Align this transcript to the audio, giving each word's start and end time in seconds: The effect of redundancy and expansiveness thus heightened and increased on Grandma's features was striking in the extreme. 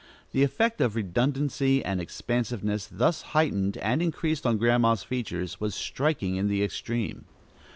The 0.31 0.41
effect 0.41 0.81
of 0.81 0.95
redundancy 0.95 1.85
and 1.85 2.01
expansiveness 2.01 2.87
thus 2.91 3.21
heightened 3.37 3.77
and 3.77 4.01
increased 4.01 4.47
on 4.47 4.57
Grandma's 4.57 5.03
features 5.03 5.59
was 5.61 5.75
striking 5.75 6.37
in 6.37 6.47
the 6.47 6.63
extreme. 6.63 7.25